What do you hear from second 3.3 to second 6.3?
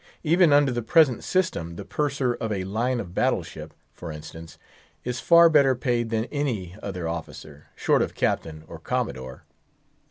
ship, for instance, is far better paid than